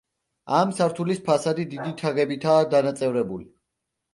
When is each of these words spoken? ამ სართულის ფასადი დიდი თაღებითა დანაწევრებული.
ამ 0.59 0.69
სართულის 0.77 1.21
ფასადი 1.27 1.65
დიდი 1.75 1.93
თაღებითა 2.01 2.57
დანაწევრებული. 2.73 3.47